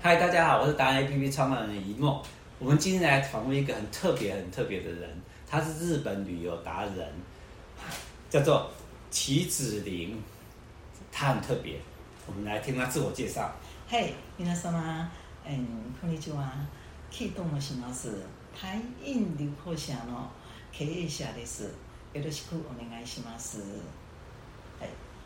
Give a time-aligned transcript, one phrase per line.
[0.00, 2.19] 嗨，大家好，我是达人 APP 创办人一梦。
[2.57, 5.09] 我们今天来访问一个很特别、很特别的人，
[5.47, 7.07] 他是日本旅游达人，
[8.29, 8.71] 叫做
[9.11, 10.19] 齐子玲。
[11.11, 11.79] 他很特别，
[12.25, 13.51] 我们来听他自我介绍。
[13.87, 15.07] 嘿，皆さま，
[15.45, 16.51] 嗯，こんにちは。
[17.11, 18.11] 闻いてもします。
[18.59, 20.29] 台印旅行社の
[20.71, 21.65] 経営者です。
[22.13, 23.59] よろしくお愿いします。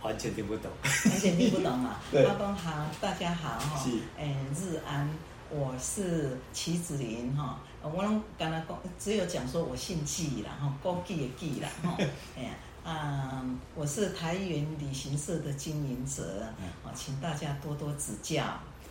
[0.06, 0.70] 完全听不懂，
[1.10, 2.00] 完全听不懂啊？
[2.14, 3.84] 阿公好，大家好哈。
[3.84, 5.10] 是，嗯，日安，
[5.50, 7.60] 我是齐子林哈。
[7.82, 11.98] 我拢刚才讲，只有讲说我姓纪啦哈，高纪的纪啦哈。
[12.38, 12.52] 哎呀，
[12.86, 16.44] 嗯，我是台元旅行社的经营者，
[16.84, 18.44] 啊，请大家多多指教。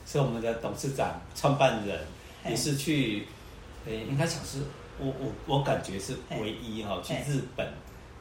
[0.04, 2.00] 是我们的董事长、创办人，
[2.44, 3.24] 也是去，
[3.86, 4.58] 呃，应该讲是，
[4.98, 7.72] 我我我感觉是唯一哈，去日本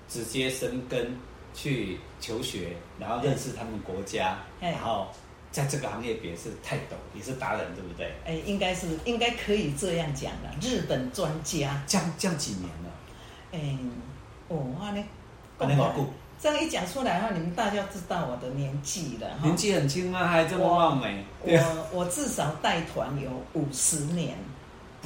[0.07, 1.12] 直接生根。
[1.53, 5.07] 去求学，然后认识他们国家，然后
[5.52, 8.12] 在这个行业别是泰斗，也是达人，对不对？
[8.26, 11.84] 哎，应该是应该可以这样讲的，日本专家。
[11.87, 12.90] 这样这样几年了？
[13.51, 13.77] 哎，
[14.48, 15.04] 哦，那你，
[15.59, 15.93] 那你老
[16.41, 19.27] 这样一讲出来的话，你们大家知道我的年纪了。
[19.41, 21.24] 年纪很轻啊，还这么貌美。
[21.41, 24.35] 我 我至少带团有五十年。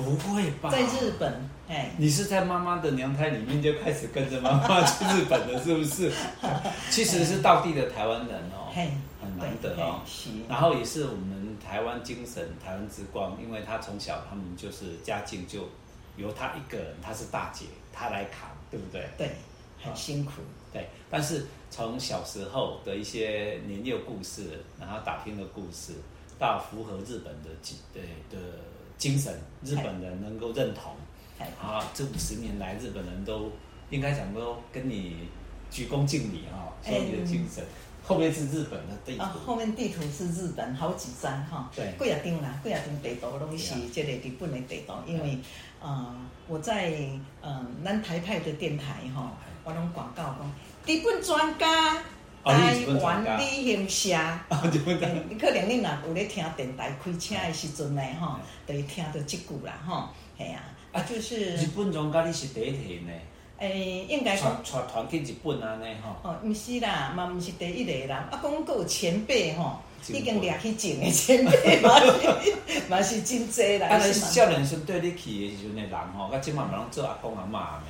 [0.03, 0.69] 不会吧？
[0.69, 6.11] 在日本，哎，你是在妈妈的娘胎里面就开始跟着妈妈 去日本了，是不是？
[6.91, 8.69] 其实是道地的台湾人哦，
[9.19, 10.01] 很难得哦。
[10.47, 15.67] 然后也是我们台湾精神、台湾之光，因为他从小他们就是家境就
[16.15, 19.03] 由他一个人，他是大姐，他来扛，对不对？
[19.17, 19.31] 对，
[19.83, 20.33] 很辛苦。
[20.71, 25.93] 对，但是从小时候的一些年幼故事，然后打拼的故事，
[26.37, 27.49] 到符合日本的
[27.91, 28.37] 对的。
[28.97, 30.93] 精神，日本人能够认同，
[31.61, 33.51] 啊，这五十年来，日本人都
[33.89, 35.27] 应该讲都跟你
[35.69, 37.63] 鞠躬尽礼哈，说你的精神。
[38.03, 45.37] 后面是日本的地图，啊后面地图是日本好几张哈，对，贵啊张啦，贵啊张地图拢是这个日本的地图，因为
[45.81, 46.15] 啊，
[46.47, 46.93] 我在
[47.41, 50.51] 嗯南台派的电台哈，我拢广告讲
[50.85, 52.01] 日本专家。
[52.47, 54.17] 台湾旅行社，
[55.29, 58.35] 你可能你若有咧听电台开车的时阵呢，吼，
[58.67, 60.63] 就会听到这句啦，吼，系啊，
[60.93, 63.11] 啊就是日本专家你是第一个呢？
[63.59, 66.29] 诶，应该说带团去日本安尼，吼。
[66.29, 69.79] 哦，毋是啦，嘛毋是第一个啦，啊，讲有前辈吼，
[70.09, 73.87] 已经掠去前的前辈嘛是， 嘛是真济啦。
[73.87, 77.85] 啊，少年时对你去的时阵的人吼，甲，即满拢做阿公阿妈的。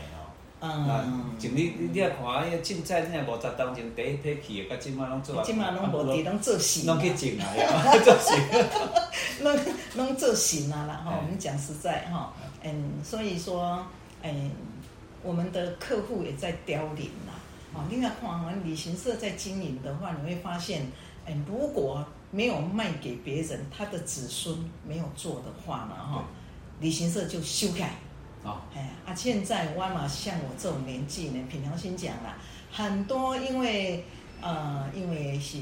[0.59, 7.45] 嗯，就你你你也看，伊个凊彩，你也五十当前第一批去的，甲即马拢做啊，即马拢无伫拢做神，拢去种啊，
[8.03, 8.65] 做神，
[9.43, 9.55] 拢
[9.95, 10.95] 拢做神啊啦！
[11.05, 13.85] 哈，我们讲实在哈，嗯，所以说，
[14.23, 14.51] 嗯，
[15.21, 17.33] 我们的客户也在凋零啦。
[17.75, 20.87] 啊，另外看完旅行社在经营的话，你会发现，
[21.27, 24.57] 嗯，如果没有卖给别人，他的子孙
[24.87, 26.23] 没有做的话呢，哈，
[26.79, 27.91] 旅行社就休改。
[28.73, 29.13] 哎啊！
[29.15, 32.37] 现在我嘛像我这种年纪呢，凭良心讲啦，
[32.71, 34.03] 很多因为
[34.41, 35.57] 呃，因为是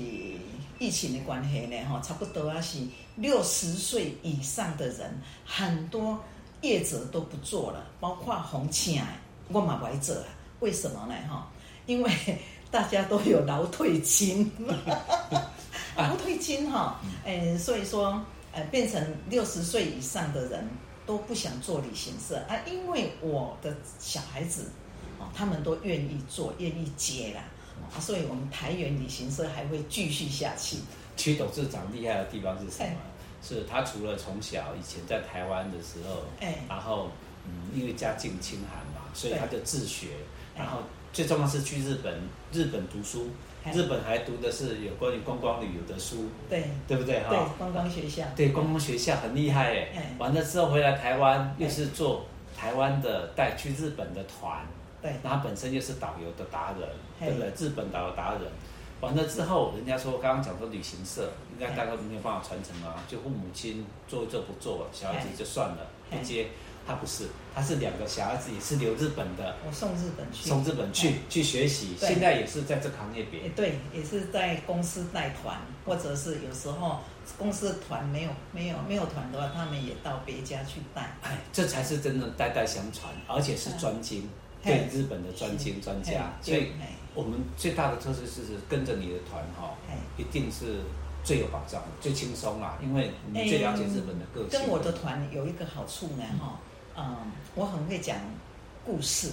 [0.77, 2.79] 疫情的关系呢，哈，差不多啊是
[3.15, 6.23] 六十岁以上的人，很多
[6.61, 10.25] 业者都不做了，包括红青哎，我嘛不爱做了。
[10.59, 11.15] 为什么呢？
[11.29, 11.49] 哈，
[11.85, 12.11] 因为
[12.69, 14.51] 大家都有劳退金，
[15.95, 18.21] 劳退金哈，嗯，所以说
[18.51, 20.69] 呃，变成六十岁以上的人。
[21.05, 24.71] 都不想做旅行社啊，因为我的小孩子，
[25.19, 27.41] 哦，他们都愿意做，愿意接啦，
[27.93, 30.77] 啊，所以我们台元旅行社还会继续下去。
[31.15, 32.89] 其实董事长厉害的地方是什么？
[32.89, 32.97] 欸、
[33.41, 37.09] 是他除了从小以前在台湾的时候，哎、然后
[37.45, 40.07] 嗯，因为家境清寒嘛，所以他就自学，
[40.55, 40.79] 欸、然后
[41.13, 42.21] 最重要是去日本，
[42.51, 43.29] 日本读书。
[43.73, 47.29] 日本还读的是有关于观光旅游的书，对对不对哈？
[47.29, 50.15] 对，观光学校，对观光学校很厉害哎。
[50.17, 54.65] 完了之后回来台湾，又是做台湾的带去日本的团，
[55.01, 56.89] 对，然后本身又是导游的达人，
[57.19, 57.49] 对不对？
[57.57, 58.41] 日本导游达人。
[59.01, 66.47] 完了之后，人家说刚刚讲说旅行社应该大概没有办法传承啊，就父母亲做一做不做，小孩子就算了，不接。
[66.87, 67.25] 他不是，
[67.55, 69.55] 他是两个小孩子，也是留日本的。
[69.65, 73.49] 我送日本去，送日本去去学习，现在也是在这个行业边。
[73.55, 76.99] 对，也是在公司带团，或者是有时候
[77.37, 81.15] 公司的团没有没有没有团的话，他们也到别家去带。
[81.21, 84.27] 哎，这才是真的代代相传，而且是专精，
[84.61, 86.33] 对日本的专精专家。
[86.41, 86.73] 所以，
[87.13, 89.77] 我们最大的特色是跟着你的团哈，
[90.17, 90.81] 一定是
[91.23, 94.59] 最有保障、最轻松啦，因为你最了解日本的个性。
[94.59, 96.59] 跟我的团有一个好处呢，哈。
[96.97, 98.17] 嗯，我很会讲
[98.85, 99.31] 故事，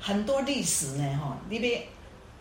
[0.00, 1.86] 很多历史呢，哈，你别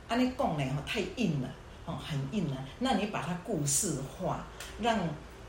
[0.07, 1.50] 按你讲呢，哈，太硬了，
[1.86, 2.65] 哦，很硬了。
[2.80, 4.45] 那你把它故事化，
[4.80, 5.00] 让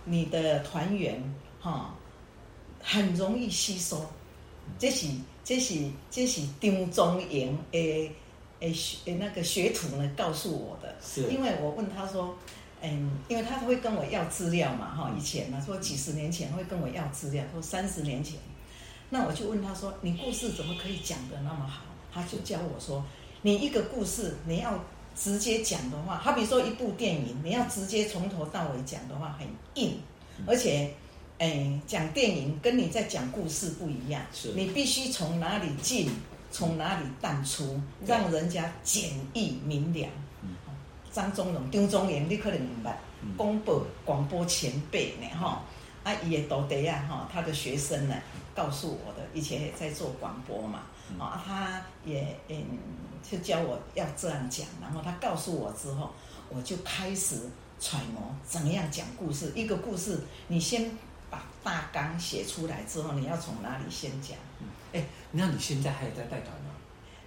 [0.04, 1.22] 你的团员
[1.60, 1.94] 哈
[2.80, 4.04] 很容易吸收。
[4.78, 5.06] 这是
[5.44, 8.10] 这是这是丁忠营诶
[8.60, 12.34] 诶学诶那个学徒呢告诉我的，是因为我问他说，
[12.80, 18.38] 嗯，因为他会跟我要资料嘛哈，以前呢说几十年前会跟我要资料，说三十年前，
[19.14, 21.84] 那我就问他说，你故事怎么可以讲得那么好？
[22.12, 23.04] 他就教我说，
[23.42, 24.76] 你一个故事你要
[25.14, 30.00] 直接讲的话，好比说一部电影，你要直接从头到尾讲的话很硬，
[30.44, 30.92] 而且。
[31.36, 36.08] 哎，讲电影跟你在讲故事不一样，是你必须从哪里进，
[36.52, 40.08] 从哪里淡出，让人家简易明了。
[41.10, 42.96] 张忠荣、张忠言，你可能明白。
[43.36, 45.64] 广播广播前辈呢，哈，
[46.04, 48.14] 啊，伊的徒弟啊，哈，他的学生呢，
[48.54, 50.82] 告诉我的，以前也在做广播嘛，
[51.18, 52.64] 啊，他也嗯，
[53.22, 56.12] 就教我要这样讲，然后他告诉我之后，
[56.48, 57.40] 我就开始
[57.80, 59.52] 揣摩怎么样讲故事。
[59.54, 60.90] 一个故事，你先。
[61.30, 64.38] 把大纲写出来之后，你要从哪里先讲？
[64.92, 66.70] 哎、欸，那你现在还有在带团吗？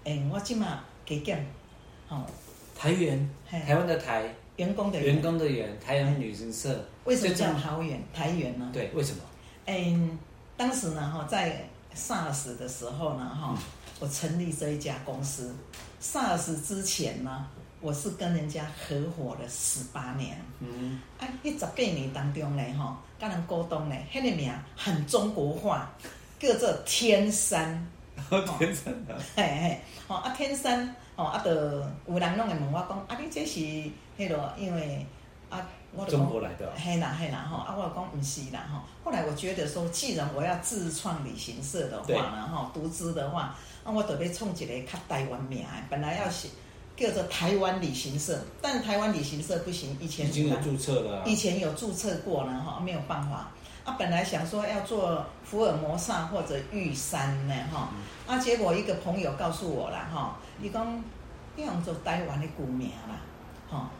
[0.05, 1.37] 哎、欸，我今嘛给讲，
[2.07, 2.25] 哦，
[2.73, 6.87] 台员，台湾的台，员工的员工的员，台湾旅行社。
[7.03, 8.69] 为什么叫桃园台员呢？
[8.71, 9.21] 对，为什么？
[9.65, 10.17] 嗯、欸，
[10.57, 11.63] 当时呢，哈，在
[11.95, 13.57] SARS 的时候呢，哈、嗯，
[13.99, 15.55] 我成立这一家公司。
[16.01, 17.47] SARS 之前呢？
[17.79, 25.87] 我是跟人家合伙了十八年，嗯，啊，一十八年当中呢，哈，跟人沟通呢，那个名很中国化，
[26.39, 27.87] 叫做天山，
[28.57, 31.51] 天山啊，嘿嘿，哦啊天山，哦啊，就
[32.11, 35.05] 有人拢会问我讲，啊，你这是迄个，因为
[35.51, 35.63] 啊，
[35.97, 46.49] 我中国来的，嘿啦嘿啦，哈，啊，我讲唔是啦，哈，后来我觉得说，既然我要自创旅行社的话呢，哈，独资的话，那我得要创一个较台湾名，本来要写。
[46.97, 53.51] 叫做台湾旅行社，但台湾旅行社不行，以前已经有注册了，以前有注册过了哈，没有办法。
[53.85, 57.89] 啊，本来想说要做福尔摩沙或者玉山呢哈，
[58.25, 61.03] 啊，结果一个朋友告诉我了哈，你讲
[61.55, 63.21] 你用做台湾的古名啦，
[63.69, 63.91] 哈，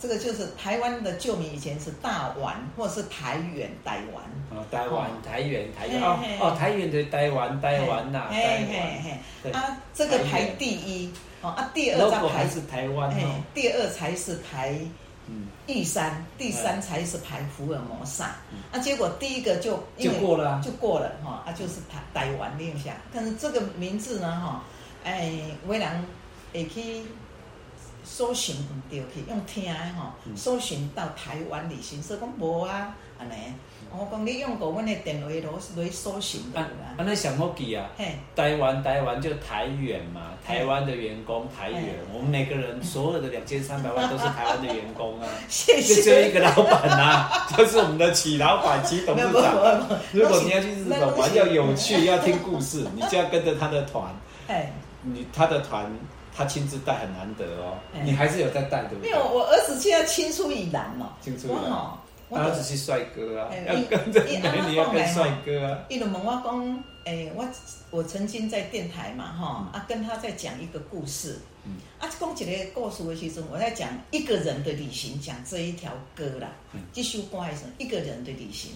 [0.00, 4.24] 这个就是台湾的旧名，以前是大湾或者是台远台湾。
[4.50, 8.66] 哦，台湾台远台远哦哦，台远的台湾台湾呐，台
[9.44, 9.52] 湾。
[9.52, 11.12] 啊，这个排第一。
[11.42, 13.10] 哦啊，第二才排是台湾，
[13.54, 14.78] 第二才是排
[15.66, 18.36] 玉山，第三才是排福尔摩沙。
[18.70, 22.92] 啊，结果第一个就就过了，就过了哈啊，就是台台湾念下。
[23.10, 24.62] 但是这个名字呢哈，
[25.02, 25.32] 哎，
[25.66, 26.04] 为人
[26.52, 27.04] 会去
[28.12, 33.32] 搜寻唔到去，用听的吼，搜寻到台湾旅行社讲无啊，安尼。
[33.92, 35.34] 我讲你用过阮的电话来
[35.84, 36.66] 来搜寻的啦。
[36.96, 37.88] 啊，那想好记啊。
[37.96, 45.28] 嘿台湾台湾就台远嘛，台湾的员工台远，我们每个人所有的两千三百万都是台湾的员工啊。
[45.48, 45.94] 谢谢。
[45.94, 49.86] 就只有一个老板呐， 就是我们的祁老板、祁董事长。
[50.12, 54.04] 如果你要去日本玩，要有趣，要听故事，你就要跟着他的团。
[54.48, 54.72] 哎。
[55.02, 55.90] 你他的团，
[56.34, 57.78] 他亲自带很难得哦。
[58.02, 59.10] 你还是有在带对不对？
[59.10, 61.16] 没有，我儿子现在青出于蓝了。
[61.20, 61.90] 青出于蓝。
[62.28, 65.78] 我儿子是帅哥啊，要跟着美女，要跟帅哥啊。
[65.88, 67.44] 伊就问我讲，诶，我
[67.90, 71.40] 我曾经在电台嘛，哈，啊，跟他在讲一个故事，
[71.98, 76.52] 啊，讲一个故事的时候，我在讲一个人的旅行，讲这一条歌啦，
[76.92, 78.74] 这首歌是一个人的旅行，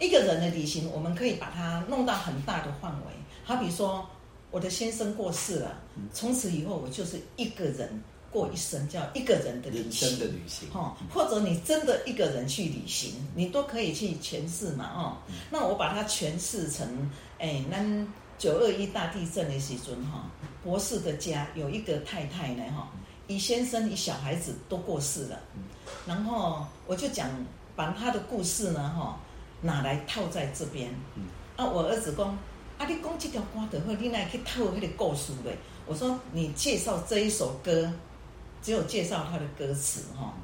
[0.00, 3.12] 一个人的旅行，我们可以把它弄到很大的范围，
[3.44, 4.08] 好比说
[4.56, 5.78] 我的先生过世了，
[6.14, 8.02] 从此以后我就是一个人。
[8.32, 10.68] 过一生叫一个人的旅行，的旅行，
[11.10, 15.16] 或者你真的一个人去旅行，你都可以去诠释嘛，哦，
[15.50, 17.78] 那我把它诠释成，哎，那
[18.36, 20.30] 九二一大地震的时阵，哈，
[20.62, 22.90] 博士的家有一个太太呢，哈，
[23.26, 25.40] 以先生以小孩子都过世了，
[26.06, 27.30] 然后我就讲
[27.74, 29.18] 把他的故事呢，哈，
[29.62, 30.90] 拿来套在这边，
[31.56, 32.38] 啊，我儿子讲，
[32.78, 35.56] 啊，你讲这条歌的话，你来去套那个故事嘞，
[35.86, 37.92] 我说你介绍这一首歌。
[38.62, 40.34] 只有介绍它的歌词哈，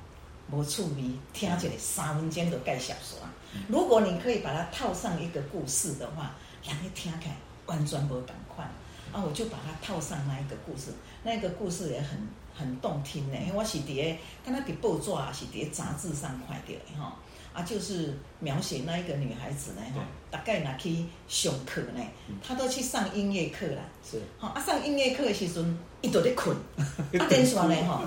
[0.49, 3.19] 无趣味，听起来三分钟就盖小说。
[3.67, 7.37] 如果你可以把它套上一个故事的话，让你听起来
[7.67, 8.65] 完全不赶快。
[9.12, 10.93] 啊，我就把它套上那一个故事，
[11.25, 13.37] 那个故事也很很动听呢。
[13.53, 17.17] 我是伫个，敢若伫报纸啊，是伫杂志上看到的哈。
[17.52, 22.00] 啊，就是描写那一个女孩子呢，哈，大概若去上课呢，
[22.42, 23.82] 她都去上音乐课啦。
[24.02, 25.78] 是，好啊，上音乐课的时阵。
[26.00, 26.82] 伊都在困， 啊，
[27.30, 28.02] 等于说呢，哈，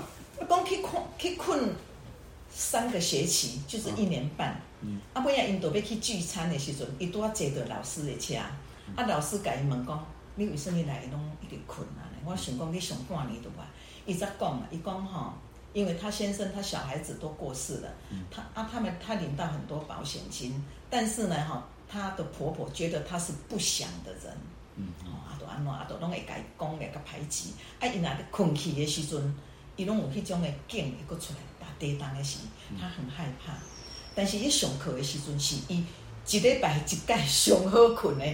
[0.46, 1.74] 讲去困去困
[2.50, 4.60] 三个学期，就是一年半。
[4.82, 8.34] 嗯，啊，尾仔因都要去聚餐的时阵，伊拄啊坐到老师的车，
[8.94, 12.04] 啊，老师甲伊问讲，你为什么来拢一直困啊？
[12.26, 13.64] 我想讲你上半年都话？
[14.04, 15.32] 伊则讲啊，伊讲吼，
[15.76, 24.34] 因为他先生他小孩子都过世了，嗯、他啊他们他领到很多保险金，但是呢哈，他的婆婆觉得他是不祥的人，
[24.76, 29.34] 嗯，哦阿多安诺阿多拢会改讲会个排挤，啊伊那的困去的时阵，
[29.76, 32.38] 伊拢有迄种的劲会搁出来打地当的时，
[32.80, 33.60] 他很害怕，嗯、
[34.14, 35.84] 但是伊上课的时阵是伊
[36.26, 38.24] 一礼拜一届上好困的，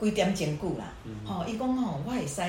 [0.00, 0.90] 几点钟久啦，
[1.26, 2.40] 吼伊讲吼我会使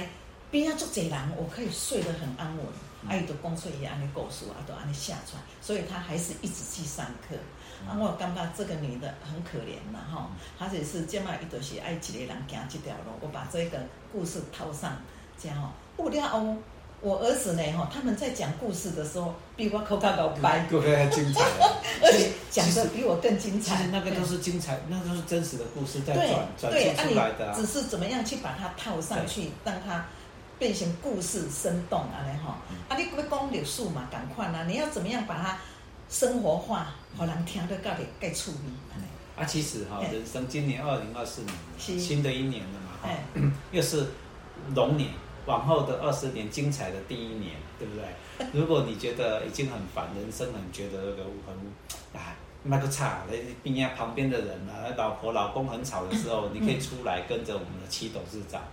[0.50, 2.66] 边啊足侪人，我可以睡得很安稳。
[3.08, 7.36] 阿姨都讲出伊安尼故事啊，都安尼写出来，所以她还是一直去上课。
[7.88, 13.12] 啊，我感觉这个女的很可怜呐，哈，她只是这么一朵是爱一个人行这条路。
[13.22, 13.78] 我把这个
[14.12, 14.98] 故事套上，
[15.40, 15.70] 这样哦。
[15.96, 16.58] 不料哦，
[17.02, 21.42] 我儿子呢，哈，他们在讲故事的时候，比我口干高白，更精彩，
[22.04, 23.78] 而且讲的比我更精彩。
[23.78, 27.54] 其实那个都是精彩，那都是真实的故事在转转述出来的。
[27.56, 30.06] 只是怎么样去把它套上去，让它。
[30.60, 32.54] 变成故事生动安尼吼，
[32.90, 34.64] 啊，你不讲历史嘛，赶快啊！
[34.68, 35.58] 你要怎么样把它
[36.10, 36.88] 生活化，
[37.18, 39.02] 让人听得到的该处理。
[39.36, 43.10] 啊，其实哈，人生今年二零二四年，新的一年了嘛，哈，
[43.72, 44.08] 又是
[44.74, 45.12] 龙年，
[45.46, 48.48] 往后的二十年精彩的第一年，对不对？
[48.60, 52.34] 如果你觉得已经很烦，人生很觉得那个很啊，
[52.64, 58.64] 那个差，那边啊旁边的人啊，老婆老公很吵的时候， 你可以出来跟着我们的七董事长。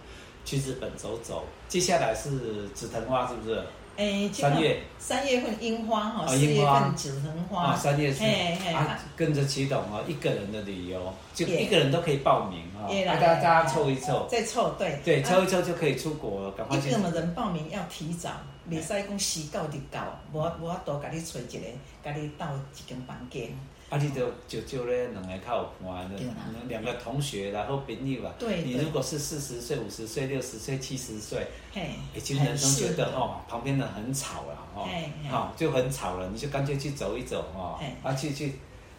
[0.45, 3.63] 去日本走走，接下来是紫藤花，是不是？
[3.97, 7.63] 哎，三月三月份樱花哈，四月份紫藤花。
[7.63, 8.29] 啊，三月份
[8.75, 16.89] 啊，跟着祁董哦，一个人的旅游，就一个人都可以报名啊，大家大家凑一凑，再凑对对，凑一凑就可以出国了，赶快去。
[16.89, 18.31] 一个人报名要提早，
[18.69, 21.61] 袂使讲时到就到，我我多给你找一个，
[22.03, 23.49] 给你到一间房间。
[23.91, 26.19] 啊，你就就就咧，两个靠玩的，
[26.67, 28.35] 两个同学然后朋友啊。
[28.39, 28.63] 对。
[28.63, 31.47] 你如果是四十岁、五十岁、六十岁、七十岁，
[32.15, 34.89] 已经人生觉得哦，旁边的很吵了哦，
[35.31, 38.55] 好就很吵了，你就干脆去走一走哦，啊去去，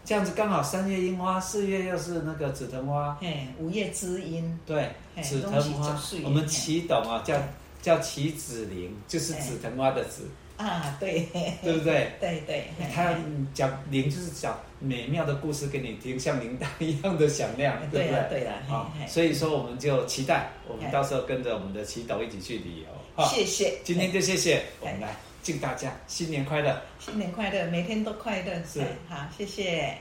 [0.06, 3.20] 这样子刚好三月樱花，四月又是那个紫藤花，
[3.58, 4.58] 五月知音。
[4.66, 7.36] 对，紫藤花，我们祈董啊，叫
[7.82, 10.30] 叫祈子玲，就是紫藤花的紫。
[10.58, 11.28] 啊，对，
[11.62, 12.12] 对不对？
[12.20, 13.14] 对 对，他
[13.54, 18.30] 讲铃就是讲美妙的故事给你听，像铃铛一样的响亮，对不对？
[18.30, 23.26] 对了，好，所以说我们就期待我们到时候跟着我们的祈祷一起去旅游。
[23.26, 28.54] 谢谢，今天就谢谢，我们来敬大家新年快乐，新年快乐，每天都快乐。
[28.66, 29.98] 是，好，谢谢，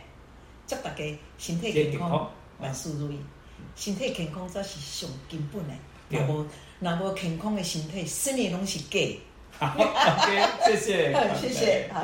[0.68, 2.30] 祝大家身体健康，
[2.61, 3.18] 万事如意。
[3.75, 5.75] 身体健康才是上根本的，
[6.08, 6.46] 若无
[6.78, 9.00] 若无健康的身体，什么拢是假。
[9.58, 12.02] 好，OK，谢谢， 谢谢，好。